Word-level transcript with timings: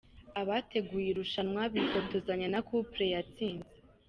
Abateguye 0.41 1.07
irushanwa 1.11 1.61
bifotozanya 1.73 2.47
na 2.53 2.61
couple 2.67 3.05
yatsinze 3.13 3.73